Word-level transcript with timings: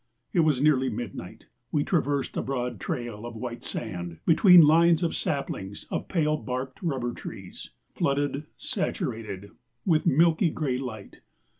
It 0.33 0.39
was 0.39 0.59
nearly 0.63 0.89
midnight. 0.89 1.45
We 1.71 1.83
traversed 1.83 2.35
a 2.35 2.41
broad 2.41 2.79
trail 2.79 3.23
of 3.23 3.35
white 3.35 3.63
sand, 3.63 4.17
between 4.25 4.61
lines 4.65 5.03
of 5.03 5.15
saplings 5.15 5.85
of 5.91 6.07
pale 6.07 6.37
barked 6.37 6.81
rubber 6.81 7.13
trees, 7.13 7.69
flooded, 7.93 8.47
saturated, 8.57 9.51
with 9.85 10.07
milky 10.07 10.49
gray 10.49 10.79
light. 10.79 11.19